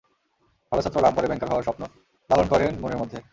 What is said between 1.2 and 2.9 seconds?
ব্যাংকার হওয়ার স্বপ্ন লালন করেন